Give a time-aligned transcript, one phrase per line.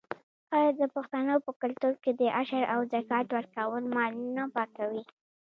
[0.57, 5.03] آیا د پښتنو په کلتور کې د عشر او زکات ورکول مال نه پاکوي؟